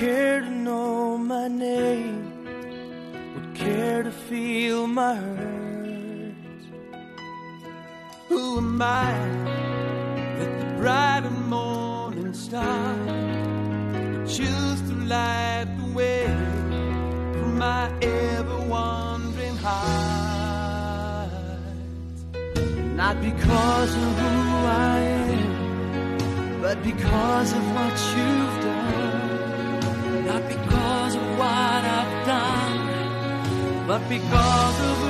[0.00, 2.32] care to know my name,
[3.34, 6.34] would care to feel my hurt?
[8.30, 9.12] Who am I
[10.38, 16.24] that the bright and morning star would choose to light the way
[17.34, 21.30] for my ever wandering heart?
[22.96, 24.38] Not because of who
[24.94, 28.59] I am, but because of what you've
[31.40, 35.09] what I've done, but because of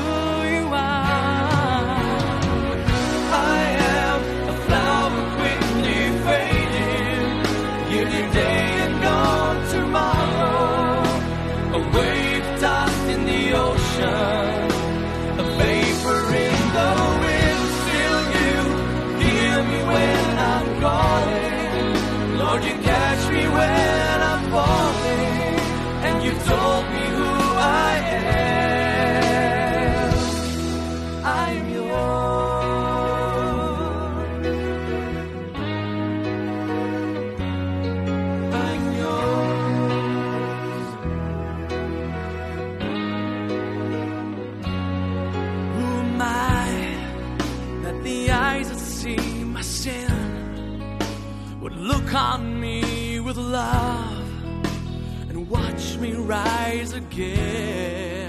[57.00, 58.28] again?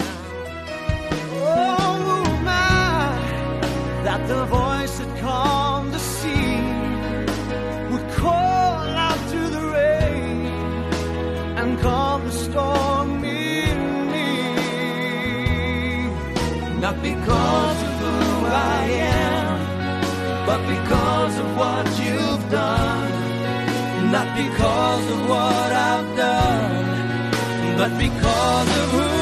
[1.44, 2.18] Oh, who
[4.06, 6.56] that the voice that calmed the sea
[7.90, 10.38] would call out to the rain
[11.58, 13.78] and calm the storm in
[14.12, 14.32] me?
[16.84, 18.16] Not because of who
[18.76, 18.84] I
[19.20, 19.50] am,
[20.48, 23.10] but because of what you've done.
[24.16, 26.81] Not because of what I've done,
[27.82, 29.21] but because of who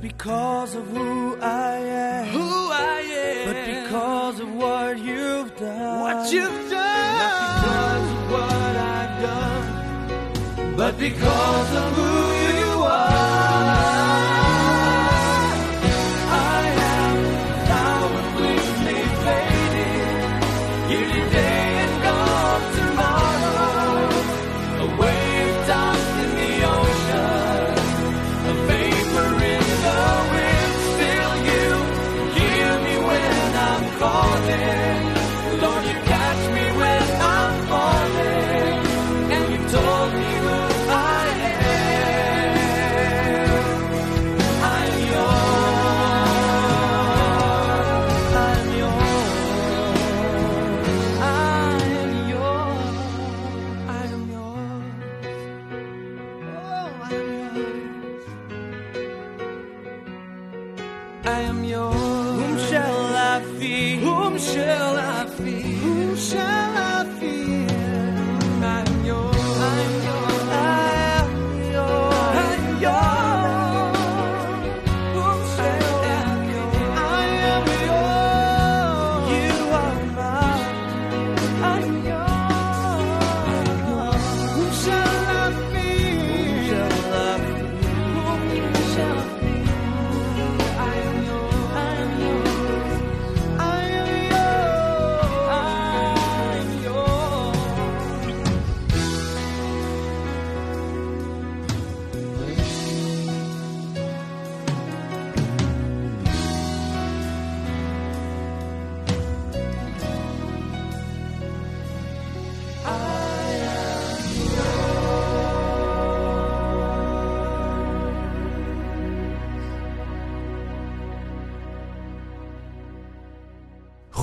[0.00, 6.00] Not because of who I am, who I am, but because of what you've done.
[6.00, 7.18] What you've done.
[7.20, 12.39] Not because of what I've done, but because of who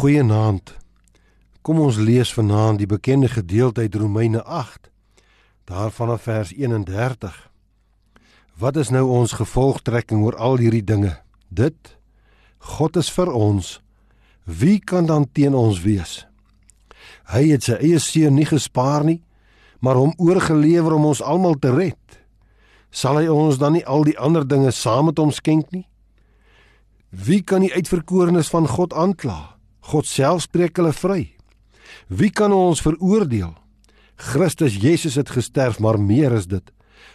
[0.07, 0.71] Goeienaand.
[1.67, 4.87] Kom ons lees vanaand die bekende gedeelte uit Romeine 8,
[5.67, 7.33] daarvan af vers 31.
[8.55, 11.11] Wat is nou ons gevolgtrekking oor al hierdie dinge?
[11.49, 11.97] Dit
[12.57, 13.81] God is vir ons.
[14.45, 16.23] Wie kan dan teen ons wees?
[17.27, 19.19] Hy het sy eie seun nie gespaar nie,
[19.83, 22.21] maar hom oorgelewer om ons almal te red.
[22.95, 25.83] Sal hy ons dan nie al die ander dinge saam met hom skenk nie?
[27.11, 29.56] Wie kan die uitverkorenes van God aankla?
[29.87, 31.21] God self spreek hulle vry.
[32.11, 33.53] Wie kan ons veroordeel?
[34.17, 36.63] Christus Jesus het gesterf, maar meer is dit.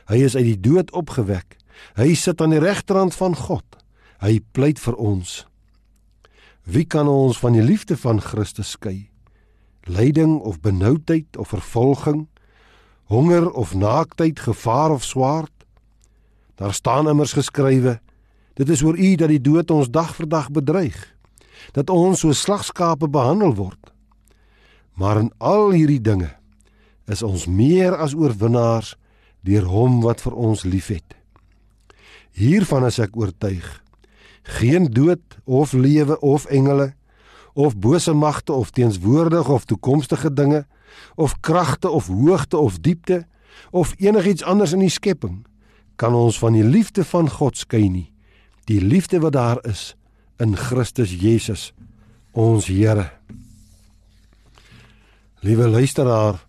[0.09, 1.59] Hy is uit die dood opgewek.
[1.99, 3.67] Hy sit aan die regterhand van God.
[4.23, 5.43] Hy pleit vir ons.
[6.63, 9.11] Wie kan ons van die liefde van Christus skei?
[9.91, 12.29] Lyding of benoudheid of vervolging,
[13.11, 15.53] honger of naaktheid, gevaar of swaard?
[16.55, 17.99] Daar staan immers geskrywe:
[18.55, 21.01] Dit is oor U dat die dood ons dag vir dag bedreig,
[21.73, 23.93] dat ons so slagskape behandel word.
[24.95, 26.31] Maar in al hierdie dinge
[27.07, 28.95] is ons meer as oorwinnaars
[29.43, 31.17] deur hom wat vir ons liefhet.
[32.33, 33.67] Hiervan is ek oortuig.
[34.59, 36.93] Geen dood of lewe of engele
[37.55, 40.65] of bose magte of teenswoordige of toekomstige dinge
[41.15, 43.27] of kragte of hoogte of diepte
[43.71, 45.43] of enigiets anders in die skepping
[45.97, 48.09] kan ons van die liefde van God skei nie.
[48.65, 49.93] Die liefde wat daar is
[50.43, 51.71] in Christus Jesus
[52.35, 53.11] ons Here.
[55.43, 56.41] Liewe luisteraar,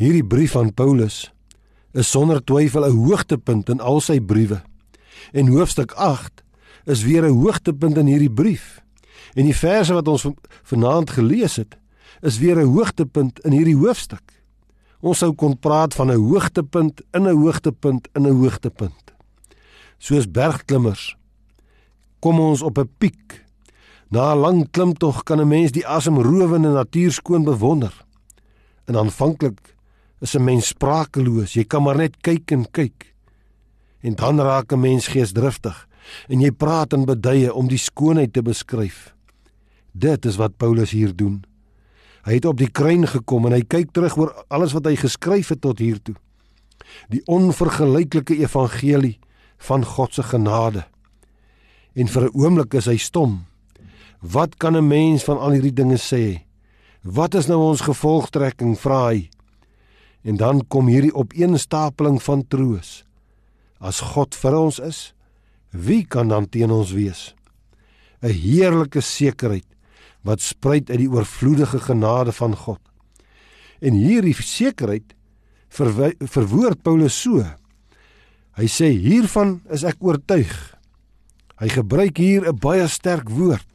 [0.00, 1.28] hierdie brief van Paulus
[1.92, 4.62] is sonder twyfel 'n hoogtepunt in al sy briewe.
[5.32, 6.42] En hoofstuk 8
[6.84, 8.80] is weer 'n hoogtepunt in hierdie brief.
[9.34, 10.26] En die verse wat ons
[10.62, 11.76] vanaand gelees het,
[12.22, 14.42] is weer 'n hoogtepunt in hierdie hoofstuk.
[15.00, 19.12] Ons sou kon praat van 'n hoogtepunt in 'n hoogtepunt in 'n hoogtepunt.
[19.98, 21.19] Soos bergklimmers
[22.20, 23.44] kom ons op 'n piek.
[24.08, 28.04] Na 'n lang klimtog kan 'n mens die asemrowende natuur skoon bewonder.
[28.84, 29.76] En aanvanklik
[30.20, 31.52] is 'n mens sprakeloos.
[31.52, 33.14] Jy kan maar net kyk en kyk.
[34.00, 35.88] En dan raak 'n mens geesdriftig
[36.28, 39.14] en jy praat in beduie om die skoonheid te beskryf.
[39.92, 41.44] Dit is wat Paulus hier doen.
[42.22, 45.48] Hy het op die kruin gekom en hy kyk terug oor alles wat hy geskryf
[45.48, 46.14] het tot hier toe.
[47.08, 49.18] Die onvergelyklike evangelie
[49.58, 50.84] van God se genade.
[51.94, 53.46] En vir 'n oomblik is hy stom.
[54.20, 56.44] Wat kan 'n mens van al hierdie dinge sê?
[57.02, 59.30] Wat is nou ons gevolgtrekking, vra hy.
[60.22, 63.04] En dan kom hierdie opeenstapeling van troos.
[63.80, 65.14] As God vir ons is,
[65.70, 67.34] wie kan dan teen ons wees?
[68.22, 69.64] 'n Heerlike sekerheid
[70.22, 72.80] wat spruit uit die oorvloedige genade van God.
[73.80, 75.14] En hierdie sekerheid
[75.70, 77.44] verwoord Paulus so.
[78.58, 80.52] Hy sê hiervan is ek oortuig.
[81.60, 83.68] Hy gebruik hier 'n baie sterk woord.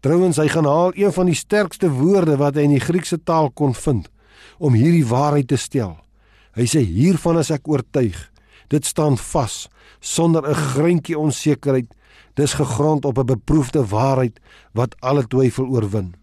[0.00, 3.50] Trouwens hy gaan haal een van die sterkste woorde wat hy in die Griekse taal
[3.50, 4.08] kon vind
[4.58, 5.98] om hierdie waarheid te stel.
[6.54, 8.30] Hy sê hiervan is ek oortuig.
[8.68, 9.68] Dit staan vas
[10.00, 11.94] sonder 'n greintjie onsekerheid.
[12.34, 14.40] Dis gegrond op 'n beproefde waarheid
[14.72, 16.14] wat alle twyfel oorwin.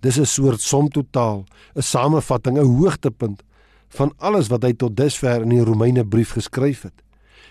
[0.00, 1.44] Dis 'n soort som totaal,
[1.74, 3.42] 'n samevatting, 'n hoogtepunt
[3.88, 7.02] van alles wat hy tot dusver in die Romeine brief geskryf het.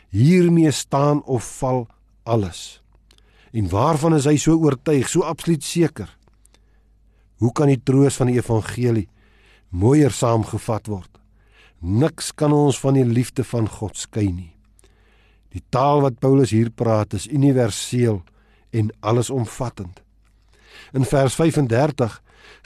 [0.09, 1.87] Hiermee staan of val
[2.29, 2.79] alles.
[3.51, 6.09] En waarvan is hy so oortuig, so absoluut seker?
[7.39, 9.07] Hoe kan die troos van die evangelie
[9.69, 11.19] mooier saamgevat word?
[11.79, 14.51] Niks kan ons van die liefde van God skei nie.
[15.55, 18.21] Die taal wat Paulus hier praat is universeel
[18.75, 20.03] en allesomvattend.
[20.93, 22.19] In vers 35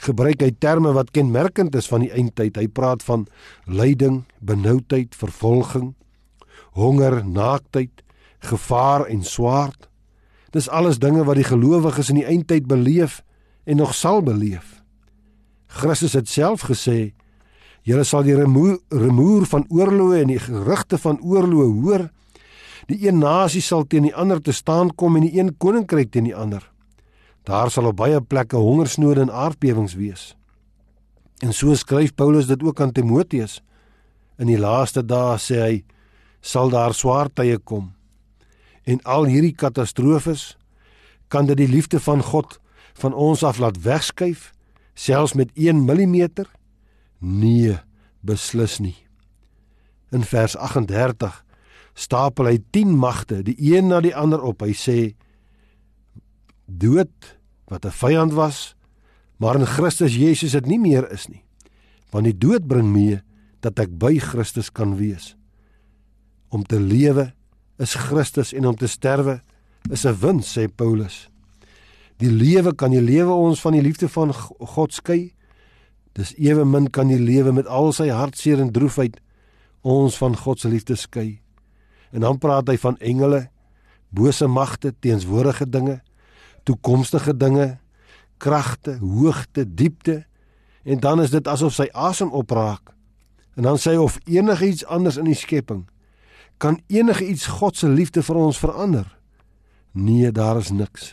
[0.04, 2.58] gebruik hy terme wat kenmerkend is van die eindtyd.
[2.58, 3.26] Hy praat van
[3.64, 5.94] lyding, benoudheid, vervolging,
[6.76, 8.03] honger, naaktheid,
[8.46, 9.88] gevaar en swaard.
[10.50, 13.22] Dis alles dinge wat die gelowiges in die eindtyd beleef
[13.64, 14.82] en nog sal beleef.
[15.66, 17.14] Christus het self gesê:
[17.82, 22.10] "Julle sal die remoer, remoer van oorloë en die gerugte van oorloë hoor.
[22.86, 26.24] Die een nasie sal teen die ander te staan kom en die een koninkryk teen
[26.24, 26.70] die ander.
[27.42, 30.34] Daar sal op baie plekke hongersnood en aardbewings wees."
[31.42, 33.62] En so skryf Paulus dit ook aan Timoteus.
[34.38, 35.84] In die laaste dae sê hy
[36.40, 37.92] sal daar swaar tye kom.
[38.84, 40.56] En al hierdie katastrofes
[41.28, 42.60] kan dit die liefde van God
[43.00, 44.52] van ons af laat wegskuif
[44.94, 46.28] selfs met 1 mm?
[47.18, 47.78] Nee,
[48.20, 48.96] beslis nie.
[50.14, 51.40] In vers 38
[51.94, 54.62] stapel hy 10 magte, die een na die ander op.
[54.62, 54.98] Hy sê
[56.66, 57.38] dood
[57.70, 58.74] wat 'n vyand was,
[59.38, 61.42] maar in Christus Jesus dit nie meer is nie.
[62.10, 63.22] Want die dood bring mee
[63.60, 65.36] dat ek by Christus kan wees.
[66.48, 67.34] Om te lewe
[67.78, 69.40] is Christus en om te sterwe
[69.90, 71.28] is 'n wins, sê Paulus.
[72.16, 75.34] Die lewe kan die lewe ons van die liefde van God skei.
[76.12, 79.20] Dis ewe min kan die lewe met al sy hartseer en droefheid
[79.82, 81.40] ons van God se liefde skei.
[82.12, 83.48] En dan praat hy van engele,
[84.10, 86.02] bose magte, teenswordige dinge,
[86.62, 87.78] toekomstige dinge,
[88.38, 90.24] kragte, hoogte, diepte.
[90.84, 92.94] En dan is dit asof sy asem opraak.
[93.56, 95.84] En dan sê hy of enigiets anders in die skepping
[96.64, 99.04] kan enigiets God se liefde vir ons verander.
[99.92, 101.12] Nee, daar is niks.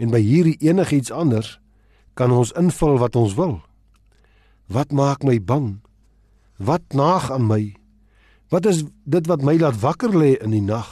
[0.00, 1.58] En by hierdie enigiets anders
[2.16, 3.58] kan ons invul wat ons wil.
[4.72, 5.68] Wat maak my bang?
[6.56, 7.60] Wat naag aan my?
[8.48, 10.88] Wat is dit wat my laat wakker lê in die nag?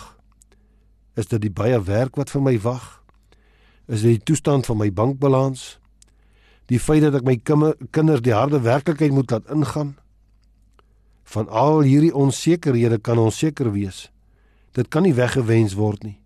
[1.17, 3.01] Is dit die baie werk wat vir my wag?
[3.89, 5.79] Is dit die toestand van my bankbalans?
[6.69, 9.97] Die feit dat ek my kinders die harde werklikheid moet laat ingaan?
[11.35, 14.07] Van al hierdie onsekerhede kan ons seker wees.
[14.77, 16.19] Dit kan nie weggewens word nie.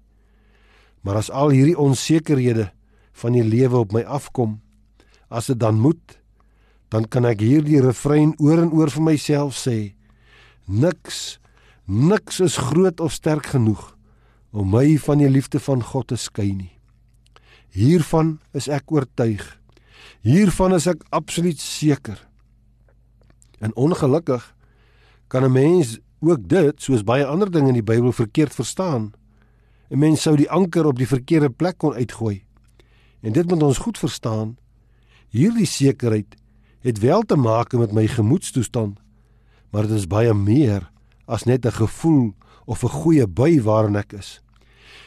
[1.01, 2.69] Maar as al hierdie onsekerhede
[3.23, 4.59] van die lewe op my afkom,
[5.33, 6.19] as dit dan moet,
[6.91, 9.95] dan kan ek hierdie refrein oor en oor vir myself sê:
[10.67, 11.39] Niks,
[11.87, 13.95] niks is groot of sterk genoeg
[14.51, 16.73] om my van die liefde van God te skei nie.
[17.71, 19.45] Hiervan is ek oortuig.
[20.27, 22.19] Hiervan is ek absoluut seker.
[23.63, 24.43] En ongelukkig
[25.31, 29.13] kan 'n mens ook dit, soos baie ander dinge in die Bybel verkeerd verstaan.
[29.91, 32.43] 'n Mens sou die anker op die verkeerde plek kon uitgooi.
[33.23, 34.57] En dit moet ons goed verstaan.
[35.29, 36.35] Hierdie sekerheid
[36.81, 38.99] het wel te maak met my gemoedstoestand,
[39.71, 40.91] maar dit is baie meer
[41.27, 42.35] as net 'n gevoel
[42.65, 44.43] of 'n goeie bui waarin ek is.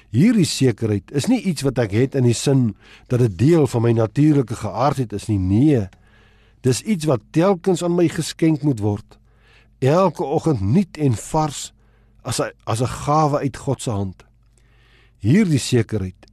[0.10, 2.76] Hierdie sekerheid is nie iets wat ek het in die sin
[3.08, 5.40] dat dit deel van my natuurlike geaardheid is nie.
[5.40, 5.90] Nee.
[6.62, 9.18] Dis iets wat telkens aan my geskenk moet word.
[9.84, 11.74] Elke oggend nuut en vars
[12.24, 14.24] as 'n as 'n gawe uit God se hand.
[15.18, 16.26] Hierdie sekerheid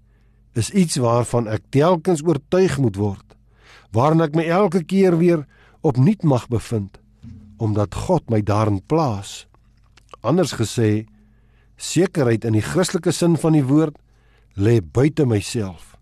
[0.55, 3.37] is iets waarvan ek telkens oortuig moet word,
[3.91, 5.47] waarin ek my elke keer weer
[5.81, 6.99] opnuut mag bevind,
[7.57, 9.47] omdat God my daarin plaas.
[10.21, 11.07] Anders gesê,
[11.77, 13.97] sekerheid in die Christelike sin van die woord
[14.55, 15.97] lê buite myself.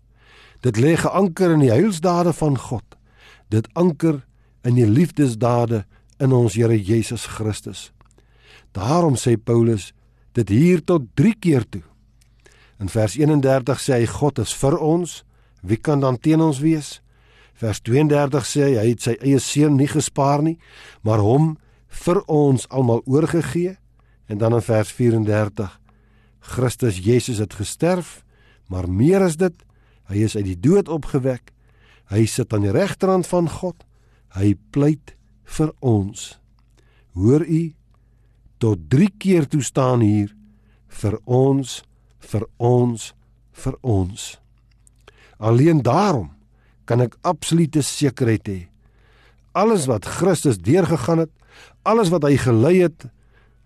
[0.61, 2.83] Dit lê geanker in die heilsdade van God.
[3.47, 4.25] Dit anker
[4.67, 5.85] in die liefdesdade
[6.19, 7.89] in ons Here Jesus Christus.
[8.75, 9.93] Daarom sê Paulus
[10.37, 11.83] dit hier tot 3 keer toe.
[12.79, 15.23] In vers 31 sê hy God is vir ons,
[15.61, 16.99] wie kan dan teen ons wees?
[17.59, 20.55] Vers 32 sê hy het sy eie seun nie gespaar nie,
[21.03, 21.57] maar hom
[22.05, 23.75] vir ons almal oorgegee.
[24.29, 25.75] En dan in vers 34
[26.39, 28.23] Christus Jesus het gesterf,
[28.67, 29.53] maar meer as dit,
[30.09, 31.51] hy is uit die dood opgewek.
[32.09, 33.83] Hy sit aan die regterhand van God.
[34.33, 35.18] Hy pleit
[35.57, 36.39] vir ons.
[37.17, 37.63] Hoor u
[38.59, 40.33] tot 3 keer toe staan hier
[41.01, 41.79] vir ons
[42.19, 43.13] vir ons
[43.59, 44.25] vir ons.
[45.39, 46.29] Alleen daarom
[46.85, 48.59] kan ek absolute sekerheid hê.
[49.55, 51.31] Alles wat Christus deurgegaan het,
[51.83, 53.07] alles wat hy gelei het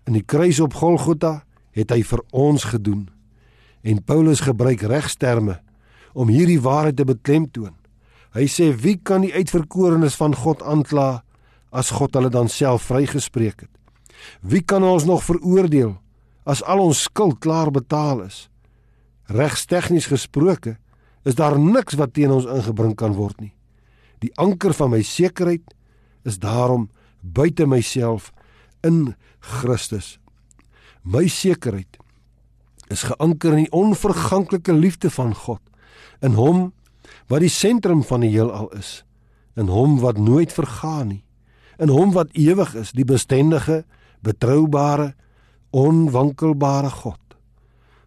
[0.08, 1.42] in die kruis op Golgotha,
[1.74, 3.08] het hy vir ons gedoen.
[3.82, 5.58] En Paulus gebruik regsterme
[6.14, 7.74] om hierdie waarheid te beklemtoon.
[8.34, 11.23] Hy sê wie kan die uitverkorenes van God aankla
[11.74, 13.72] as God hulle dan self vrygespreek het?
[14.40, 15.96] Wie kan ons nog veroordeel
[16.46, 18.46] as al ons skuld klaar betaal is?
[19.26, 20.76] Regstegnies gesproke
[21.24, 23.54] is daar niks wat teen ons ingebring kan word nie.
[24.20, 25.74] Die anker van my sekerheid
[26.24, 26.88] is daarom
[27.20, 28.30] buite myself
[28.84, 30.18] in Christus.
[31.02, 31.98] My sekerheid
[32.92, 35.60] is geanker in die onverganklike liefde van God,
[36.20, 36.70] in hom
[37.32, 39.02] wat die sentrum van die heelal is,
[39.56, 41.22] in hom wat nooit vergaan nie,
[41.78, 43.84] in hom wat ewig is, die bestendige,
[44.22, 45.14] betroubare,
[45.70, 47.18] onwankelbare God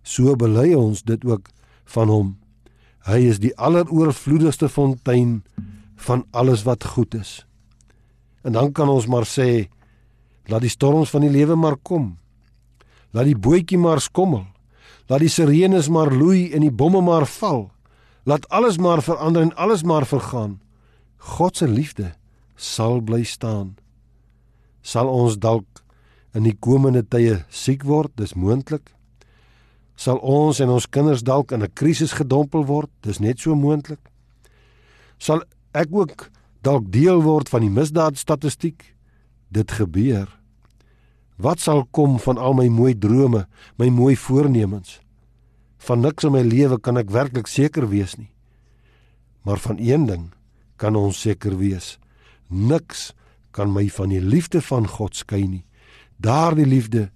[0.07, 1.49] so bely ons dit ook
[1.93, 2.29] van hom.
[3.07, 5.41] Hy is die alleroorvloedigste fontein
[6.07, 7.43] van alles wat goed is.
[8.43, 9.67] En dan kan ons maar sê
[10.47, 12.15] laat die storms van die lewe maar kom.
[13.11, 14.45] Laat die bootjie maar skommel.
[15.07, 17.67] Laat die sirenes maar loei en die bomme maar val.
[18.27, 20.59] Laat alles maar verander en alles maar vergaan.
[21.17, 22.13] God se liefde
[22.57, 23.77] sal bly staan.
[24.81, 25.83] Sal ons dalk
[26.35, 28.91] in die komende tye siek word, dis moontlik.
[29.97, 34.01] Sal ons en ons kinders dalk in 'n krisis gedompel word, dis net so moontlik.
[35.17, 35.41] Sal
[35.73, 36.29] ek ook
[36.61, 38.95] dalk deel word van die misdaadstatistiek?
[39.49, 40.27] Dit gebeur.
[41.37, 43.47] Wat sal kom van al my mooi drome,
[43.77, 44.99] my mooi voornemens?
[45.77, 48.31] Van niks in my lewe kan ek werklik seker wees nie.
[49.45, 50.33] Maar van een ding
[50.75, 51.97] kan ons seker wees.
[52.47, 53.13] Niks
[53.51, 55.65] kan my van die liefde van God skei nie.
[56.17, 57.09] Daardie liefde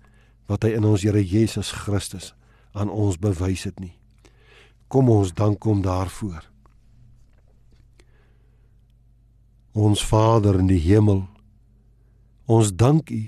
[0.49, 2.33] wat hy in ons Here Jesus Christus
[2.71, 3.95] aan ons bewys het nie.
[4.91, 6.43] Kom ons dank hom daarvoor.
[9.71, 11.23] Ons Vader in die hemel,
[12.51, 13.23] ons dank U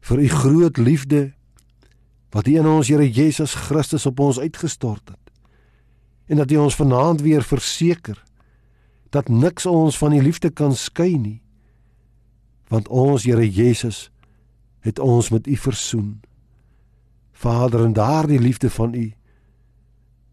[0.00, 1.32] vir u groot liefde
[2.32, 5.32] wat u in ons Here Jesus Christus op ons uitgestort het.
[6.30, 8.22] En dat u ons vanaand weer verseker
[9.10, 11.40] dat niks ons van die liefde kan skei nie.
[12.70, 14.10] Want ons Here Jesus
[14.80, 16.20] het ons met u versoen.
[17.32, 19.12] Vader, en daardie liefde van u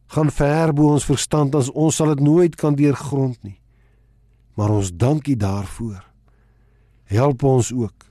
[0.08, 3.60] gaan ver bo ons verstand as ons sal dit nooit kan deurgrond nie.
[4.56, 6.06] Maar ons dank u daarvoor.
[7.12, 8.08] Help ons ook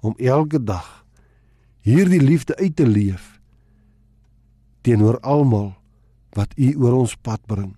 [0.00, 1.04] om elke dag
[1.86, 3.38] hierdie liefde uit te leef
[4.82, 5.72] teenoor almal
[6.36, 7.74] wat u oor ons pad bring.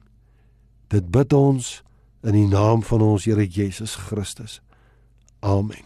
[0.89, 1.81] Dit bid ons
[2.23, 4.61] in die naam van ons Here Jesus Christus.
[5.41, 5.85] Amen.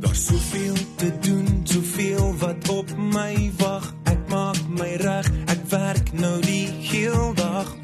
[0.00, 3.94] Daar's soveel te doen, soveel wat op my wag.
[4.02, 7.83] Ek maak my reg, ek werk nou die heel dag